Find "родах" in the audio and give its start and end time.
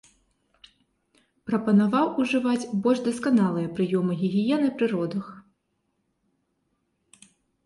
4.95-5.29